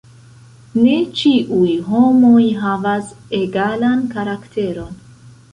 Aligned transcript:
Ne 0.85 0.93
ĉiuj 1.19 1.75
homoj 1.89 2.41
havas 2.63 3.13
egalan 3.43 4.03
karakteron! 4.15 5.01